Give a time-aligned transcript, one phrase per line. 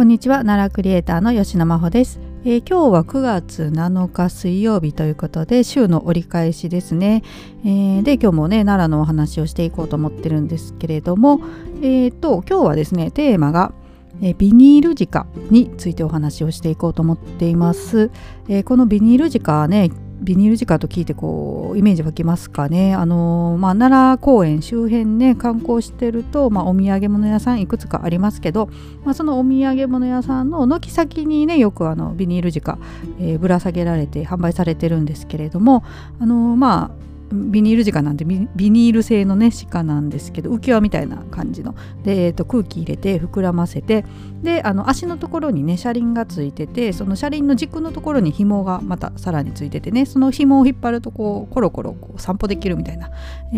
[0.00, 0.36] こんにちは。
[0.36, 7.22] 奈良クリエイターの吉野真帆です、えー、今日は9月7日水曜日ということで週の折り返しですね、
[7.66, 11.42] えー、で今日もね奈良のお話をしていこうと思ってるんですけれども
[11.82, 13.74] えっ、ー、と今日はですねテーマが
[14.22, 15.06] えビニールジ
[15.50, 18.10] についてお話をしていこうと思っています。
[18.48, 19.90] えー、このビニールジカね
[20.20, 22.94] ビニールジカと聞いてこうイメージ湧きますかね。
[22.94, 28.68] あのまあ、奈良公園周辺ね観光してると、まあ、お土産物屋さんいくつかありますけど、
[29.04, 32.78] まあ、そのお土産物屋さんの軒先にねよくあのビニールジカ、
[33.18, 35.84] えー、ぶら下げられて販売されてるんですけれども
[36.20, 44.04] あのまあビニール鹿なんでビニール製のね鹿なんですけど浮き輪みたいな感じので、えー、と空気入れて膨らませて
[44.42, 53.10] であの足のところにね車輪がついててその車輪の軸のところに紐がまたさらについててねその紐を引っ張るとこうコロコロこう散歩できるみたいな、
[53.52, 53.56] え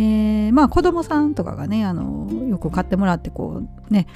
[0.51, 4.07] ー、まあ子供さんとかがねあのよく買ってもらってこうね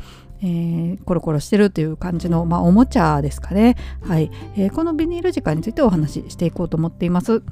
[0.43, 3.77] えー、コロコロしてるという感じの、まあ、おもちゃですかね。
[4.03, 7.43] はい、えー、このビニール時間についてお話ししていこうと思っています。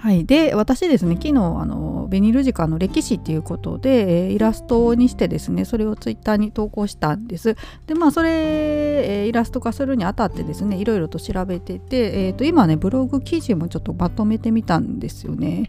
[0.00, 7.54] はい、で私ですね昨日あのベニルジカの歴史っていうことで、えー、イラストにしてですねそれをツイッターに投稿したんです。
[7.86, 15.68] でまあそれ、えー、イラスト化するにあたってですねいろいろと調べてて、えー、と今ねブログ記事もちょっとまとめてみたんですよね。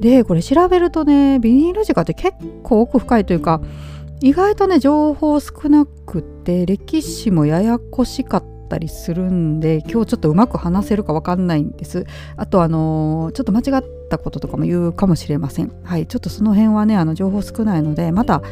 [0.00, 3.60] でこれ調べるとねビニールジカって結構奥深いというか
[4.20, 12.06] 意外とね情報少なくて歴史もややこしかったったりするんで今日ちょっとうまく話せるか分かんないんです。
[12.36, 15.72] あとあのちょっと間違ったこととかも言うかもしれません。
[15.84, 16.06] はい。
[16.06, 18.42] ちょっとその辺はねあの情報少ないのでまた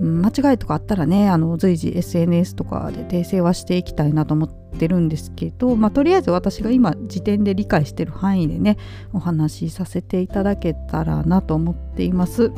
[0.00, 8.76] 間違いとかあったらねあの随時 SNS とかで訂正はしていきたいなと思ってるんですけど、まあ、とりあえず私が今時点で理解してる範囲でね
[9.12, 12.52] お話しさせていただけたらなと思っています。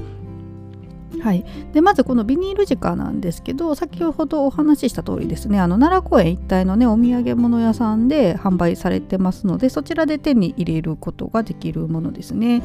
[1.21, 12.63] はい、でまずこのビニールジカなんですけど先ほどお話しした通りですねあの奈良公園一帯のねお土産物屋さんで販売されてますのでそちらで手に入れることができるものですね。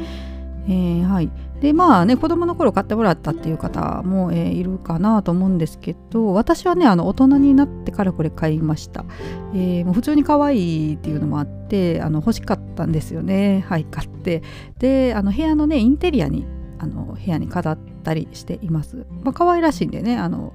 [0.67, 9.05] えー、はい、でまあね子供の頃買ってもらったっていう方も、えー、いるかなと思うんですけど私はねあの大人になってからこれ買いました、
[9.55, 13.65] えー、もう普通に可愛いっていうのもあってあの欲しかったんですよね。
[13.67, 14.43] はい買って。
[14.77, 16.45] であの部屋のねインテリアに
[16.81, 19.05] あの部屋に飾ったりしています。
[19.23, 20.53] まあ可愛らしいんでねあの、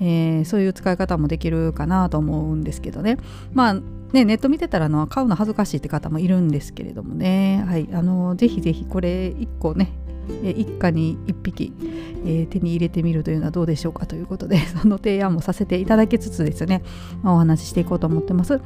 [0.00, 3.16] えー、そういう使い方もできるかなと思うんですけどね
[3.52, 3.74] まあ
[4.12, 9.92] ね、ネット見てたらの買うの恥ずかしいって方もいるんですけれどもね、はい、あのぜひぜひこれ1個ね
[10.42, 11.72] 一家に1匹、
[12.24, 16.82] えー、手に入れてみるというのはどうでしょうかということで その提案もさせていただきつつですね、
[17.22, 18.60] ま、お話ししていこうと思ってます。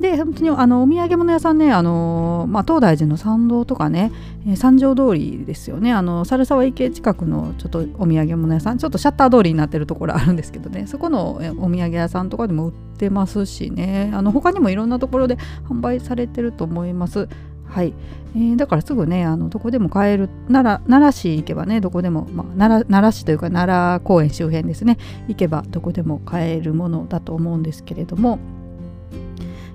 [0.00, 4.10] で本当にあのお土産物屋さんねあの、まあ、東大寺の参道とかね、
[4.48, 5.92] え、三条通りですよね。
[5.92, 10.86] あの猿沢池近くのちょっとお土産物屋さんちょっとシャッター通りになってるところあるんですけどね。
[10.86, 14.10] そこのお土産屋さんとかでも売ってますしね。
[14.14, 15.36] あの他にもいろんなところで
[15.68, 17.28] 販売されてると思います。
[17.66, 17.94] はい、
[18.34, 28.38] えー、だからすぐねあのどこでも買える奈良奈良市行けばねどこでも、まあ、奈良奈良市というか奈良公園周辺ですね行けばどこでも買えるものだと思うんですけれども。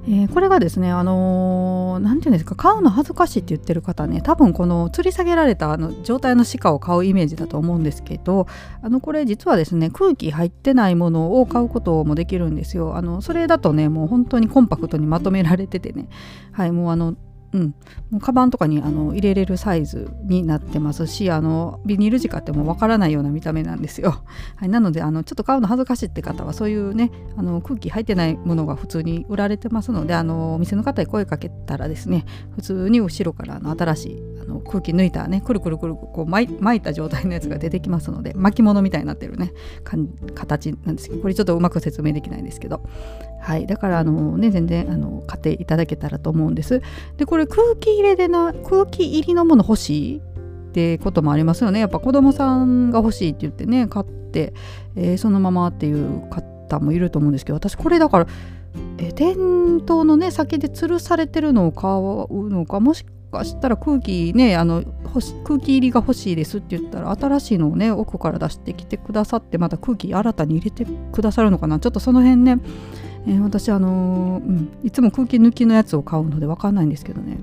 [0.08, 8.46] えー、これがですね、あのー、て言うんですか、買うの恥ずかしいって言ってる方ね、多分この吊り下げられたあの状態の鹿を買うイメージだと思うんですけど、
[8.84, 12.96] あのこれ実はですね、空気入ってないものを買うこともできるんですよ。
[12.96, 16.08] あのそれだとね、もう本当にコンパクトにまとめられててね、
[16.52, 17.16] はい、もうあの
[17.56, 17.76] うん、
[18.12, 24.24] もうカバンとかにあの入れれるサイズになってますしあのビニール地下ってもうわからないような見た目なんですよ、
[24.58, 39.54] はい、なのであのちょっと買うの恥ずかしいって方はそういうねあの空気入ってないものが普通に売られてますのであのお店の方に声かけたらですね普通に後ろからの新しいの空気抜いたねくるくるくるこう巻いた状態のやつが出てきますので巻物みたいになってるね
[40.36, 42.82] 形なんですけどこれちょっとうまく説明できないんですけど。
[43.46, 43.68] はい。
[43.68, 46.82] だからあのね全然あの買っていただけたらと思うんです。
[47.18, 50.22] でこれ空気入れでな空気入りのもの欲しいっ
[50.72, 51.80] てこともありますよね。
[51.80, 54.54] やっぱ子供さんが欲しいって言ってね買って、
[54.96, 58.28] えー、そのままっていう方もいると思うんですけど私これだから
[58.98, 64.84] え店頭のね先で吊るされてるのを買うのかもしかしたら空気ねあの
[65.44, 71.80] 空気入りが欲しいですって言ったら新しいのをね奥から出してきてくださってまた空気新たに入れてくださるのかな。
[71.80, 72.60] ちょっとその辺ね
[73.28, 77.40] えー、私あのー、うん、いつも空気抜きのやつを買うので分かんないんですけどね、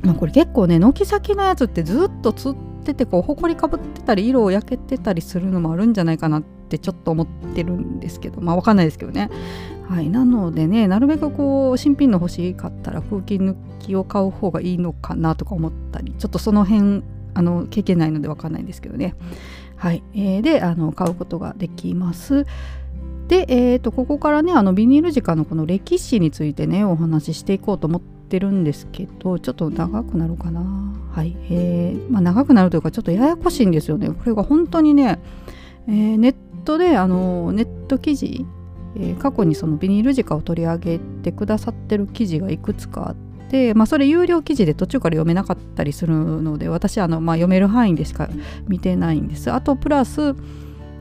[0.00, 9.30] まあ、これ結構ね軒先のやつってずっとつっててこうほこりかぶってたり色を焼けてたりするのもあるんじゃないかなってちょっと思ってるんですけどまあ分かんないですけどね。
[9.88, 17.04] はいなのでねなるべくこう新品の欲しかったら空気抜きを買う方がいいのかなとか思ったりちょっとその辺
[17.34, 19.14] あの経験ないので分かんないんですけどね。
[19.76, 22.46] はい、えー、であの買うことができます。
[23.28, 30.62] で、えー、とここからねあのビニールジカのこの歴史についてねお話ししていこうと思ってるんですけどちょっと長くなるかな。
[31.12, 34.08] はいえー、まあ、長くなるというかちょっとややこしいんですよね。
[34.08, 35.18] これが本当にね、
[35.88, 36.34] えー、ネッ
[36.64, 38.46] トであのネット記事、
[38.98, 43.26] え、過去にそのビニールジカを取り上げてくださってる記事がいくつかあって
[43.74, 48.28] まあ、それ有料記事で途中から読めなかったりするので私あの、まあ、読める範囲でしか
[48.66, 49.52] 見てないんです。
[49.52, 50.34] あとプラス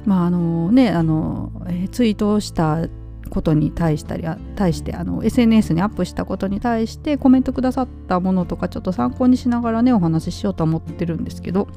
[0.05, 2.87] まああのねあの、えー、ツイートした
[3.29, 4.23] ことに対したり
[4.55, 11.67] 対してあの SNS にアップしたことに対してコメントくださったものとかちょっと参考にしながらねお話ししようと思ってるんですけど、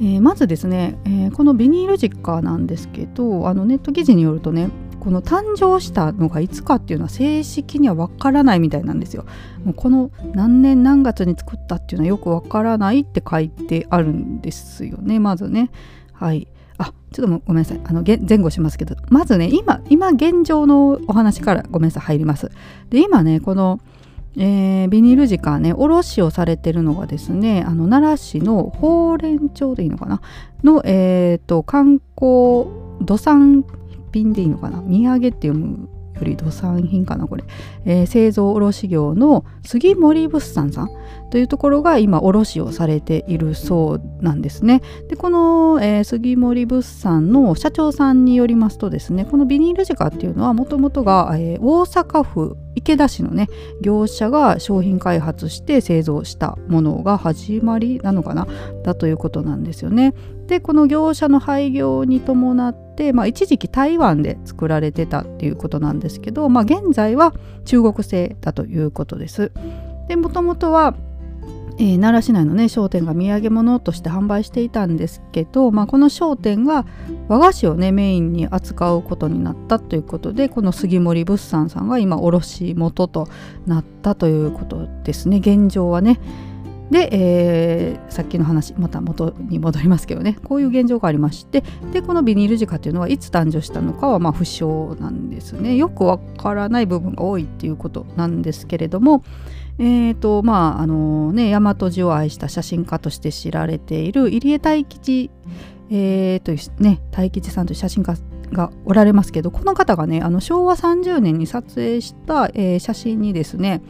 [0.00, 9.24] えー、まずですね、えー、このビニール実家なんですけどあのネット記事によるとねこの誕生したのがいつかっていうのは正式にはわからないみたいなんですよ。
[9.64, 15.70] もうこの何年何月に作ったっていうのはよくわからないって書いてあるんですよねまずね。
[16.12, 16.48] はい。
[16.76, 22.50] あちょっとごめんなさいあの前後しますけどまずね今今現状のお話からごめんなさい入ります
[22.88, 23.80] で今ねこの、
[24.36, 30.22] えー、ビニール時間ね卸をされてるのがですねあの奈良市の法蓮町でいいのかな？
[30.62, 32.66] の、えーと、観光
[33.04, 33.64] 土産
[34.12, 34.82] 品でいいのかな？
[34.82, 35.88] 土産って読む
[36.20, 37.44] より土産品かなこれ、
[37.84, 40.90] えー、製造卸業の杉森物産さん
[41.30, 44.82] というところが今卸をされているそうなんですね。
[45.08, 53.48] でこの、えー、杉森物産の社長さんによりますとですねこのビニールジカっていうのはもともとが、えー、大阪府池田市のね
[53.80, 58.46] 業者が商品開発して製造したものが始まりなのかな
[58.84, 60.14] だということなんですよね。
[60.46, 69.52] でこの業者の廃業に伴って、まあ、一時期台湾で作られてたっていうことなんですけど、まあ、現在は中国製だということです。
[70.08, 70.94] でもともとは
[71.80, 76.84] えー、奈良市内のね商店が土産物として販売していたんですけど、まあ、この商店が
[77.26, 83.28] 和菓子をねメインに扱うことになったということでこの杉森物産さんが今卸元と
[83.66, 86.20] なったということですね現状はね。
[86.90, 90.36] で、えー、さっきの話また元に戻りますけどね。
[90.44, 95.76] こういう現状がありましてでこのビニールジカというのはいつ誕生したのかはまあ不詳なんですね。
[95.76, 99.22] よくわからない部分が多いっていうことなんですけれども
[99.78, 105.30] えーとまああのね、大和路を愛した写真家として知られている入江大吉、
[105.90, 108.14] えー、というね大吉さんという写真家
[108.52, 113.82] がおられますけどこの方がねあの昭和30年に撮影した、えー、写真にですね、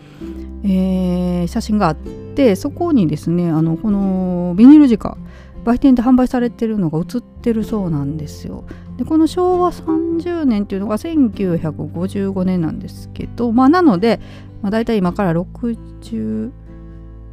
[0.65, 5.17] えー、写真があってそこにですねあのこのビニールカ
[5.65, 8.65] 売店で販売されてるのが写ってるそうなんですよ。
[8.97, 14.21] でこの昭和30年っていうのが1955年なんですけどまあなので、
[14.62, 16.51] まあ、大体今から60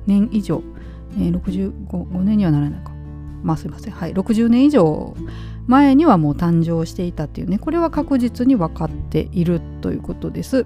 [0.06, 0.64] 年以上、
[1.14, 2.92] えー、65年にはならないか
[3.44, 5.16] まあすいませんはい60年以上
[5.68, 10.66] 前にはもう誕生していたっていうねこれは確実に分かっているということです。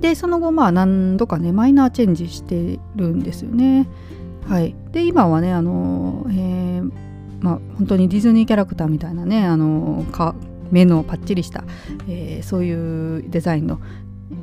[0.00, 3.88] でその後まあ何度かねマイナーチェンジしてるんですよね。
[4.48, 6.90] はい、で今はねあの、えー、
[7.40, 10.34] まあ、本当にディズニーキャラクターみたいなねあのか
[10.72, 11.64] 目のパッチリした、
[12.08, 13.80] えー、そういうデザインの、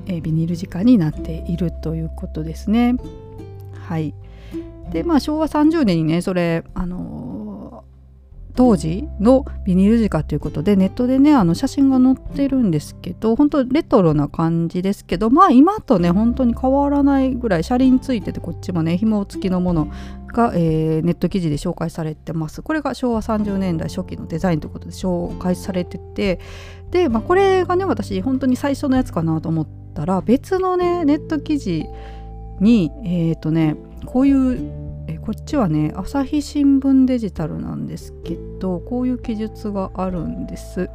[0.06, 2.95] えー、ビニール地下になっているということですね。
[3.88, 4.13] はい
[4.91, 7.19] でまあ昭和30年にねそれあの
[8.60, 19.88] 当時のビニールジカということでネットでねあの写真が載ってるんですけど本当レトロな感じですけどまあ今とね本当に変わらないぐらい車輪ついててこっちもね紐付きのもの
[20.28, 22.62] が、えー、ネット記事で紹介されてます。
[22.62, 26.42] これが昭和30年代初期のデザインということで紹介されてて
[26.92, 31.86] で、まあ、これがね私本当に最初のやつかなと思ったら別のねネット記事
[32.60, 34.88] にえっ、ー、とねこういう
[35.29, 40.81] こっちはね朝日新聞デジタルなんですけどこういう記述があるんです。
[40.81, 40.89] えっ、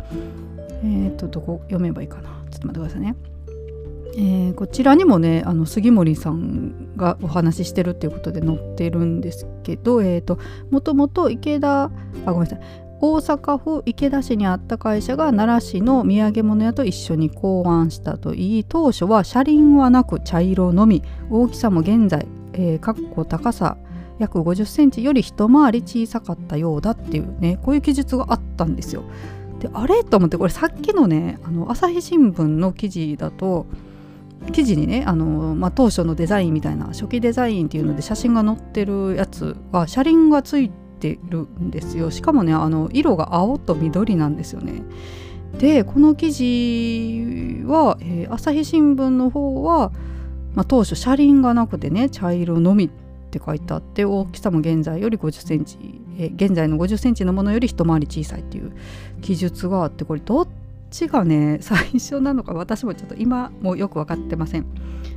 [1.12, 2.42] ー、とどこ読めばいいかな。
[2.50, 3.14] ちょっと待ってくださいね。
[4.16, 11.90] えー、こちらにもねあの杉森さんがお話ししてるっていうことで載ってるんですけど、えーと、もともと池田あ
[12.26, 12.60] ごめんなさい。
[13.00, 23.76] 大阪府池田市にあった会社が奈良市の土産物屋と一緒に考案したといい当初は車輪はなく茶色のみ大きさも現在、えー、かっこ高さ
[24.18, 29.02] 約50センチより一回り小さかったようだっていうねこういう記述があったんですよ。
[29.58, 33.66] であれと思ってこれさっきのねあの朝日新聞の記事だと
[34.52, 44.82] 記事にねあの、まあ、当初のデザインみたいな初期デザインっていうので写真が載ってるやつは車輪がついてるんですよしかもねあの色が青と緑なんですよね。
[45.58, 49.92] でこの記事は、えー、朝日新聞の方は、
[50.54, 52.90] まあ、当初車輪がなくてね茶色のみっ
[53.34, 56.00] って書いてあって大きさも現在より5 0センチ
[56.36, 58.72] 現在の5 0センチのものより一回り小さいっていう
[59.20, 60.48] 記述があってこれどっ
[60.90, 64.66] ちがね最初なのか私もちょっと今もよく分かってません。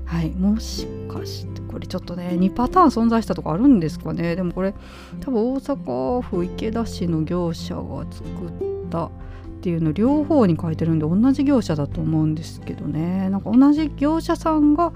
[0.06, 4.36] はいもしかしてこれちょっとね2パターン存在したとかあるんですかね。
[4.36, 4.74] でもこれ
[5.20, 9.12] 多分大阪府池田市の業者が作ったっ
[9.62, 13.30] ていうの両方に書いてるんで同じ業者だと思うんですけどね。
[13.30, 14.94] なんか同じ業者さんが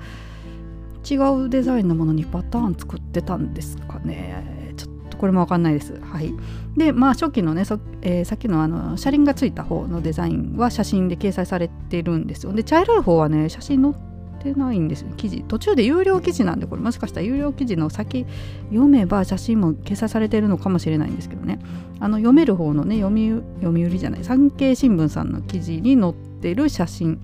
[1.09, 1.15] 違
[1.45, 4.73] うデザインのものにパターン作ってたんですかね。
[4.77, 5.99] ちょっとこれも分かんないです。
[6.01, 6.33] はい。
[6.77, 7.63] でまあ初期のね
[8.01, 12.53] えー、さっきのあの車輪がついた方のデザインは写真で掲載されてるんですよ。
[12.53, 13.93] で茶色い方はね写真載っ
[14.41, 15.43] てないんですよ記事。
[15.47, 18.25] 途中で有料記事なんでこれもしかしたら有料記事の先
[18.69, 21.59] 読めば写真も掲載されてるのかもしれないんですけどね。
[21.99, 23.29] あの読める方のね読み
[23.61, 27.19] 読売じゃない産経新聞さんの記事に載ってる写真。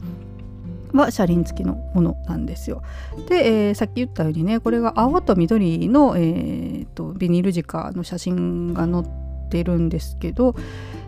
[0.93, 2.81] は車輪付きのものなんですよ。
[3.27, 10.55] で、えー、さっき言ったようにねこれが青と緑の、えーと、ビニールジカの写真が載ってるんですけど、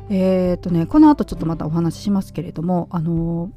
[0.09, 3.51] えーとね、この後ちょっとまたお話ししますけれどもあの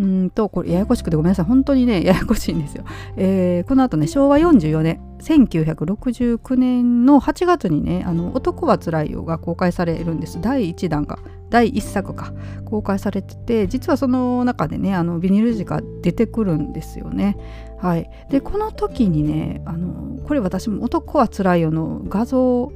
[0.00, 1.44] うんとこれややこしくてごめんなさい。
[1.44, 2.84] 本当にねややこしいんですよ、
[3.16, 10.40] えー、この後ね昭和44年1969年の8月にね「あの男はつらいよ」が公開されるんです。
[10.40, 11.18] 第1弾が
[11.52, 12.32] 第1作か
[12.64, 17.36] 公開されてて実はその中でねあのビニール地が出てくるんですよね。
[17.78, 22.72] はい、でこの時にねあのこれ私も「男はつらいよ」の画像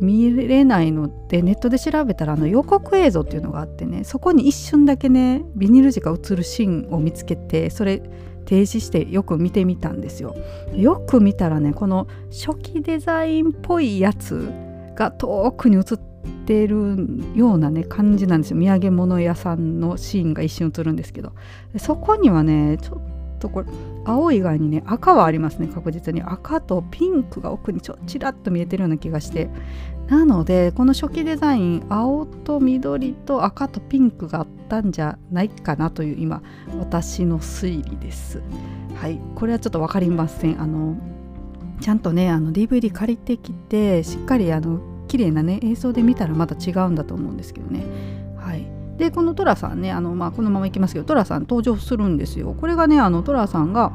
[0.00, 8.00] 見れないのでネットで調べたらあの予告映像っていうのがあってねそこに一瞬だけねビニール地が映るシーンを見つけてそれ
[8.44, 10.36] 停止してよく見てみたんですよ。
[10.76, 14.52] よく見たらねこの初期デザインっぽいやつ
[14.94, 16.13] が遠くに映って
[16.46, 16.96] る
[17.34, 18.58] ようなね感じなんですよ。
[18.58, 21.32] 土産物屋さんのシーンが一瞬映るんですけど。
[21.78, 23.68] そこにはねちょっとこれ
[24.04, 26.22] 青以外にね赤はありますね確実に。
[26.22, 29.50] 赤とピンクが奥にちょちらっと見えてるような気がして。
[30.08, 36.42] なのでこの初期デザイン青と緑と赤とピンクがあったんじゃないかなという今
[36.78, 38.42] 私の推理です。
[38.96, 39.18] はい。
[39.34, 40.60] これはちょっと分かりません。
[40.60, 40.96] あの
[41.80, 44.80] ちゃんとねあの DVD 借りてきてしっかりあの
[45.14, 47.84] 綺麗なね映像で見たらまた違うんだと思うんですけどね。
[48.36, 48.66] はい。
[48.98, 52.52] でこの寅さんねあの、まあ、このままいきますけど寅さん登場するんですよ。
[52.60, 53.92] これがねあの寅さんが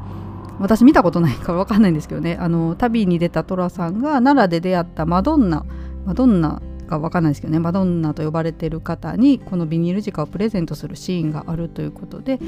[0.62, 2.38] 私見たことないから分かんないんですけどね。
[2.40, 5.66] あの旅に出た寅さんが奈良で出会ったマドンナ
[6.06, 7.60] マドンナが分かんないですけどね。
[7.60, 12.40] マドンナと呼ばれてる方にこのビニールジカをプレゼントするシーンがあるということで、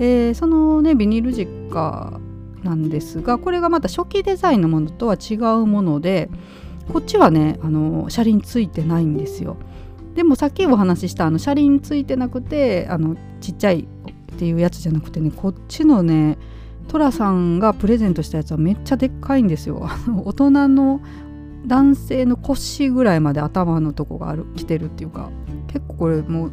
[0.00, 2.18] えー、そのねビニールジカ
[2.64, 6.28] なんですがこれがまた初期デザインのものとは違うもので
[6.92, 9.56] こっちはねあの車輪ついてないんですよ。
[10.14, 16.38] でもさっきお話ししたあの車輪ついてなくてあのちっちゃいっていうやつじゃなくてねこっちのね
[16.88, 19.88] 寅さんがプレゼントしたやつはめっちゃでっかいんですよ。
[20.24, 21.00] 大人の
[21.66, 25.30] 男性の腰ぐらいまで頭のとこがある来てるっていうか
[25.66, 26.52] 結構これもう、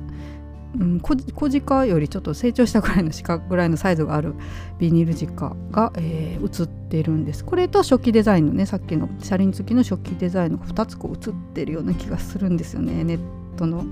[0.80, 4.34] うん、小鹿よりちょっと成長したぐらいの四角ぐらいのサイズがある
[4.80, 13.20] ビニール鹿が、えー、映ってるんですこれと初期デザインのねさっきの車輪付きの初期デザインの2つこう映ってるような気がするんですよねネッ
[13.56, 13.84] トの、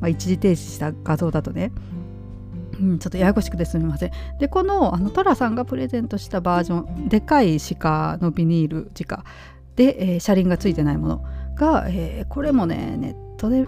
[0.00, 1.72] まあ、一時停止した画像だとね。
[2.80, 4.10] うん、ちょっとややこしくてすみません。
[4.38, 9.24] でこのあのトラさんがプレゼントしたバージョンでかい鹿のビニール鹿
[9.76, 11.24] で、えー、車輪がついてないもの
[11.56, 13.66] が、えー、これもねネットで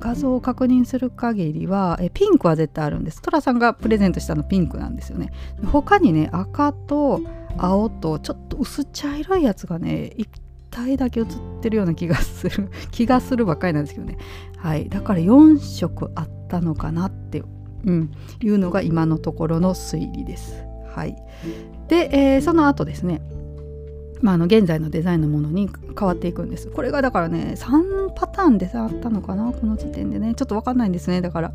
[0.00, 3.20] 画像を確認する限りは、え、ピンクは絶対あるんです。
[3.20, 5.30] トラさんがプレゼントしたのピンクなんですよね。
[5.66, 7.20] 他にね赤と
[7.58, 10.28] 青とちょっと薄茶色いやつがね1
[10.70, 14.16] 体だけ写ってるような気がする 気がするばっかりなんですけどね。
[14.56, 14.88] はい。
[14.88, 17.42] だから4色あったのかなって、
[17.84, 20.64] うん、いうのが今のところの推理です。
[20.94, 21.16] はい。
[21.88, 23.20] で、えー、その後ですね。
[24.20, 26.68] まあ、の現在のデザインのものに変わっていくんです。
[26.68, 30.34] これがだからね3パターンであったのかなこの時点でね。
[30.34, 31.52] ちょっと分かんないんですねだから。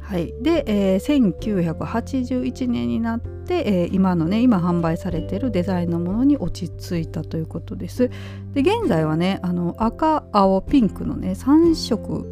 [0.00, 0.34] はい。
[0.42, 8.10] で、えー、1981年になって、えー、今のね今販売されてるデザインのものに落ち着いたということです。
[8.52, 12.26] で現在はねあの赤青ピンクのね3色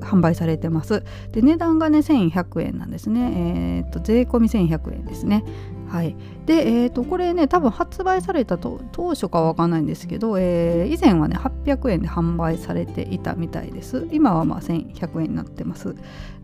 [0.00, 1.02] 販売されてます。
[1.32, 3.32] で値段がね1100円なんですね。
[3.36, 5.44] えー、っと税込み1100円ですね。
[5.88, 6.14] はい、
[6.46, 14.06] で、えー、とこれね多分発売されたと当初かわかんないんですけど、えー、以前はね800円で販売されていたみたいです。
[14.12, 15.94] 今はまあ1100円になってます。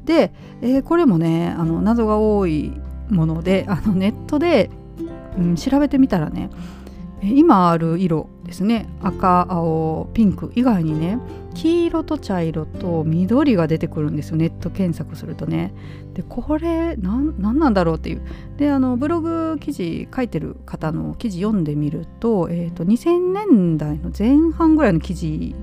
[0.05, 0.33] で、
[0.63, 2.73] えー、これもねあの謎が多い
[3.11, 4.71] ものであのネットで、
[5.37, 6.51] うん、調べてみたらね
[7.33, 8.89] 今ある色ですね。
[9.03, 10.53] 赤青ピンク。
[10.55, 11.19] 以外にね
[11.55, 14.37] 黄色と茶色と緑が出てくるんですよ。
[14.37, 15.75] ネット検索するとね。
[16.15, 18.23] でこれ何なんだろうっていう。
[18.57, 25.55] であのブログ記事書いてる方の記事読んでみると,、えーと、2000年代の前半ぐらいの記事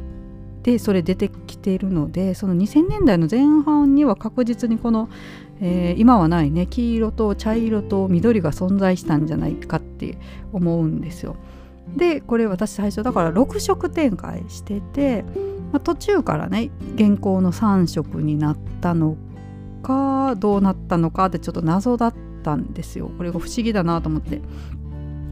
[0.63, 5.10] でそれ出てきているのでその2000年代の前半には確実にこの、
[5.60, 10.18] えー、今はないね黄色と茶色と緑が存在したんじゃないかって
[10.53, 11.36] 思うんですよ。
[11.96, 15.24] でこれ私最初だから6色展開してて、
[15.72, 19.18] まあ、途中からね現行の3色になったの
[19.82, 23.12] かどうなったのかってちょっと謎だったんですよ。
[23.18, 24.41] これが不思議だなと思って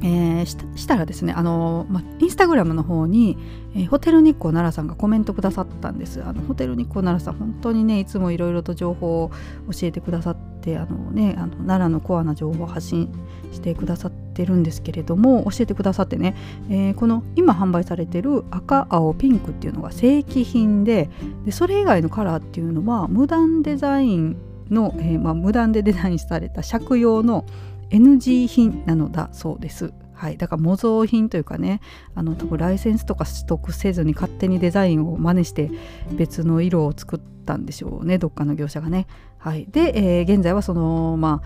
[0.02, 0.46] えー、
[0.78, 3.38] したらですねあの、ま、インスタグラムの方に、
[3.76, 6.24] えー、ホテル日光奈良さんがコメントくださったんです。
[6.24, 9.32] あのホテル日光奈良さん本当にねいつもいろいろと情報を
[9.72, 13.10] 教えてくださってあのねあの奈良のコアな情報を発信
[13.52, 16.36] してくださってるんですけれども教えてくださってね、
[16.70, 21.10] えー、この今販売されてる赤青ピンクっていうのが正規品で
[21.46, 24.38] でそれ以外のカラーっていうのは無断デザイン
[24.70, 27.46] の、えまあ、無断でデザインされた借用の
[27.92, 29.94] NG 品なのだそうです。
[30.14, 31.80] はい、だから模造品というかね
[32.14, 35.72] あの多分ライセンスとか取得せずに勝手にデザインを真似して
[36.12, 39.08] 別の色を作ったんでしょうねどっかの業者がね。
[39.38, 41.42] はい、で、えー、現在はそのま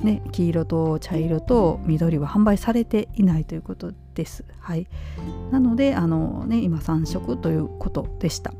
[0.00, 4.44] あね黄色と茶色と緑は販売されていないということです。
[4.60, 4.86] はい、
[5.50, 8.54] なのであの、ね、今3色ということでした。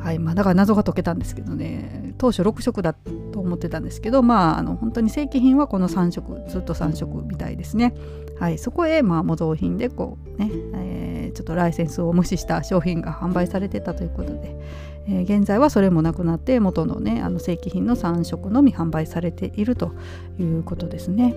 [0.00, 7.94] はいまあ、だから謎が解けたんですけどね当初6色だと思ってたんですけどまああの本当に正規品はこの3色ずっと3色みたいですね。
[8.38, 14.56] はい、そこへ、まあ、模造品でこうね、えー、ちょっとライセンスを無視した商品が販売されてたということで、
[15.08, 19.92] えー、現在はそれもなくなって元のねあの正規品の3色のみ販売されていると
[20.38, 21.34] いうことですね。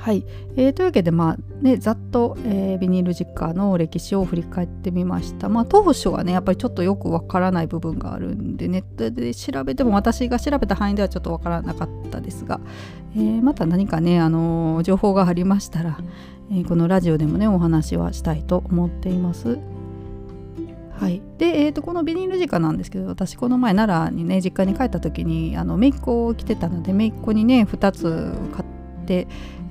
[0.00, 0.24] はい、
[0.56, 5.50] えー、というわけで、まあね、ざっと、えー、ビニール実家の歴史を振り返ってみました。
[5.50, 12.60] まあ、当初はねやっぱりちょっとよくわからない部分があるんでネットで調べても私が調べた範囲ではちょっとわからなかったですが、
[13.14, 15.98] えー、また何かね、あの情報がありましたら、
[16.50, 19.58] えこのラジオでもねお話はしたいと思っています。
[20.92, 28.69] はい、で、えーと、このビニール実家なんですけど私この前奈良にね実家に帰った時にあの姪っ子を着てたので姪っ子にね2つ買って、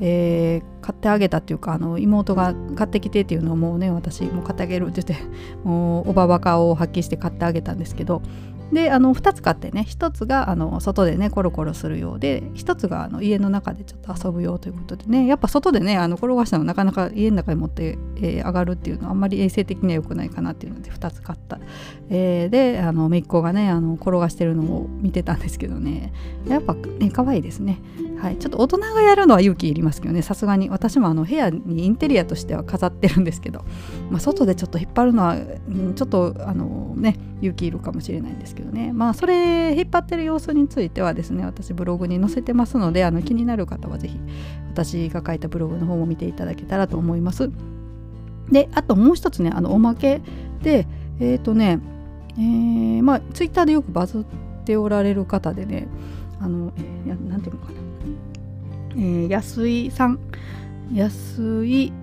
[0.01, 5.25] えー、買ってあげたっていうかあの妹が買ってきてっていうのをもうね私も買ってあげるって言って
[5.67, 8.21] もうおばばかを発揮して買ってあげたんですけど
[8.71, 21.59] であの2つ買ってね1つがあの外でねコロコロするようで1つがあの家の中でちょっと遊ぶようということでねやっぱ外でねあの転がしたのなかなか家の中に持って、えー、上がるっていうのはあんまり衛生的には良くないかなっていうので2つ買った、
[22.09, 26.13] えー、であの姪っ子がねあの転がしてるのを見てたんですけどね
[26.47, 27.81] やっぱね可愛いですね。
[28.21, 30.21] はい、ちょっと大人がやるのは勇気いりますけどね。
[30.21, 30.69] さすがに。
[30.69, 33.63] 私もあの部屋にインテリアとしては飾ってるんですけど、
[34.09, 38.91] まあ、外でちょっと引っ張るのは、うん、ちょっとあのね勇気いるかもしれないんですけどね。
[38.91, 44.19] まあそれ引っ張ってる様子についてはですね私ブログに載せてますのであの気になる方は是非
[44.73, 47.49] 私が書いたブログの方も見ていただけたらと思います。
[48.51, 50.21] であともう一つねあのおまけ
[50.61, 50.87] で
[51.19, 51.79] えっ、ー、とね
[52.37, 54.23] えー、まあツイッターでよくバズっ
[54.65, 55.87] ておられる方でね
[56.39, 56.71] あの
[57.05, 57.79] 何ていうのかな、
[58.95, 60.19] えー、安井さん。
[60.93, 61.93] 安井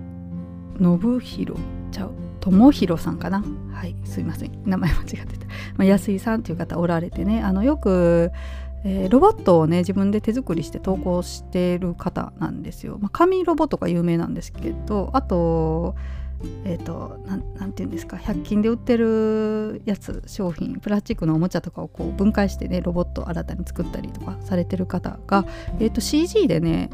[0.79, 3.43] 信弘ちゃう友弘さんかな。
[3.73, 4.51] はいすいません。
[4.65, 5.45] 名前間違ってた、
[5.75, 7.41] まあ、安井さんっていう方おられてね。
[7.41, 8.31] あのよく
[8.83, 12.97] えー、ロボットをね自分で手作りして投稿してる方なんですよ。
[13.01, 15.95] まあ、紙ロボットが有名なんですけどあと
[16.65, 25.45] えっ、ー、と何て言うんですか100均で売ってるやつ商品プラスチックのおもちゃとかをこう分解してねロボット新たに作ったりとかされてる方が、
[25.79, 26.89] えーと CG でね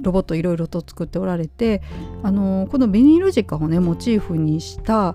[0.00, 1.82] ロボットいろいろと作っておられて、
[2.22, 5.14] あのー、このビニールカをねモチーフにした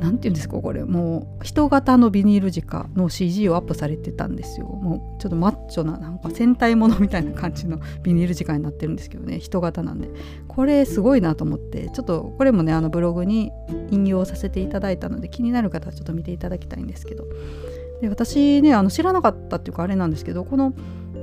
[0.00, 0.84] 何て言うんですかこれ。
[0.84, 4.66] もう人型のビニールジカの CG をアップされてたんですよ。
[4.66, 9.38] もうちょっとマッチョななんか戦隊ものみたいな感じの ビニールジカになってるんですけどね。
[9.38, 10.08] 人型なんで。
[10.48, 11.90] これすごいなと思って。
[11.92, 13.52] ちょっとこれもねあのブログに
[13.90, 17.24] 引用させていただいたので気になる方はちょっと見ていただきたいんですけど。
[18.00, 20.72] で私ねあの知らなかったっていうかあれなんですけどこの、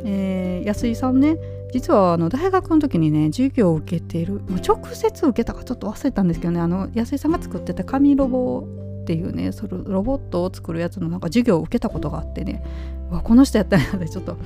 [0.03, 1.37] えー、安井さんね
[1.73, 8.67] 実はあの大学の時にね授業を受けている直接受けたかちょっと忘れたんですけどねあの安井さんが作ってた紙ロボ
[9.01, 12.63] っていうねそのロボットを作るやつのなんか授業を受けたことがあってね
[13.09, 14.37] わこの人やったんやでちょっと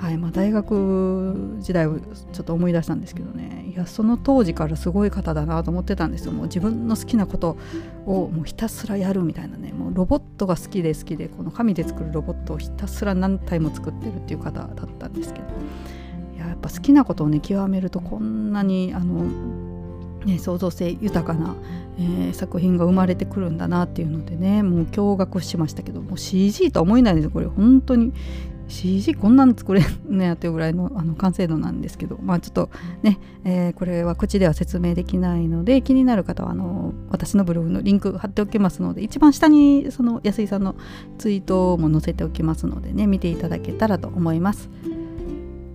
[0.00, 6.32] はいまあ、大学時代をちょっと思い出したんですけどねいやその当時からすごい方だなと思ってたんですよ。
[6.32, 7.58] もう自分の好きなこと
[8.06, 15.46] をもうひたすらやるみたいなねもうロボットが好きで好きでこの紙で作るロボットをひたすら何体も作ってるっていう方だったんですけど。
[16.60, 19.24] ぱ好きなことをね極めるとこんなにあの、
[20.24, 21.56] ね、創造性豊かな、
[21.98, 27.46] えー、作品が生まれてくるんだなっていうのでねもう驚愕しましたけどもう CG とは思えないですこれ。
[27.46, 28.12] 本当に。
[28.70, 32.18] CG こんなん作れんのやっていうぐらいのあの完成度なんですけど。
[32.22, 32.70] まあちょっと
[33.02, 40.76] ね、えー、これは口では説明できないので気になる方はあの私のブログのリンク貼っておきますので一番下にその安井さんの
[41.18, 44.70] ツイートも載せておきますのでね見ていただけたらと思います。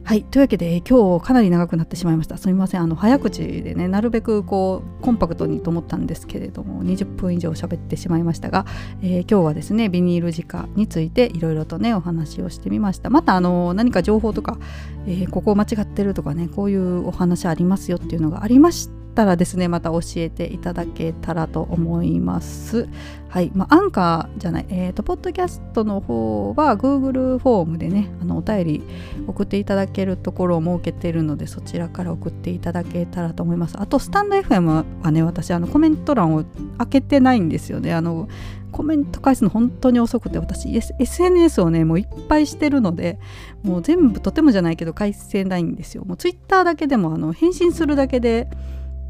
[0.05, 2.37] はいというわけで今日かなり長くなってしまいました。
[2.37, 2.81] すみません。
[2.81, 8.67] あの早口でねなるべくこうコンパクトにと思ったんですけれども20分以上喋ってしまいましたが、
[9.01, 13.09] えー、今日はですねビニール自家についていろいろとねお話をしてみました。
[13.09, 14.59] またあの何か情報とか、
[15.07, 22.89] えー、ここ間違ってるとかねこういうお話ありますよっていうのがありましたったらですねまた教えていただけたらと思います。
[23.29, 28.83] はいまあ、アンカーじゃないえっ、ー、とポッドキャストの方は Google フォームでねあのお便り
[29.27, 33.75] 送っていただけるところを設けているのでそちらから送っていただけたらと思います。
[33.79, 36.43] あとスタンド FM はね私あのコメント欄を
[36.77, 37.93] 開けてないんですよね。
[37.93, 38.27] あの
[38.71, 43.19] コメント返すの本当に遅くて私 SNS をねもういっぱいしてるので
[43.63, 46.03] もう全部とてもじゃないけど返せないんですよ。
[46.05, 48.49] もう Twitter だけでもあの返信するだけで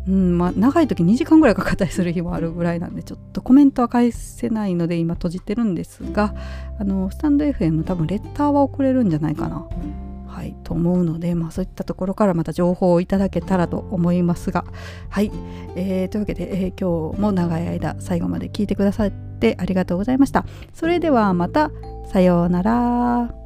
[0.07, 6.35] うんまあ、長い時2時間ぐらいかかったりする日もあるぐらいなんでちょっとコメントは返せないので今閉じてるんですが
[6.79, 9.67] あのスタンド FM 多分レッターは送れるんじゃないかな。
[10.27, 14.65] はい、と思うので、まあ、そういったところからまた情報をいただけたらと思いますが、
[15.09, 15.31] はい、
[15.77, 20.45] えー、というわけで、えー、今日も長い間最後まで聞いてくださってありがとうございました。
[20.73, 21.71] それではまた
[22.11, 23.44] さようなら。